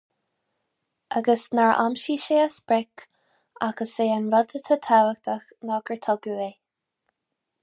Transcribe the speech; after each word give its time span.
Agus 1.09 1.47
nár 1.47 1.73
aimsigh 1.83 2.23
sé 2.25 2.37
a 2.45 2.49
sprioc 2.57 2.97
ach 3.67 3.83
is 3.87 3.95
é 4.05 4.09
an 4.17 4.27
rud 4.33 4.57
atá 4.61 4.79
tábhachtach 4.87 5.49
ná 5.67 5.79
gur 5.91 6.01
tugadh 6.09 6.45
é. 6.49 6.51